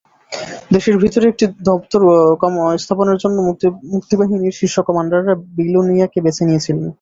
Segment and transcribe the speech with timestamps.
[0.71, 2.01] দেশের ভেতরে একটি দপ্তর
[2.77, 3.37] স্থাপনের জন্য
[3.93, 6.85] মুক্তিবাহিনীর শীর্ষ কমান্ডাররা বিলোনিয়াকে বেছে নিয়েছিলেন।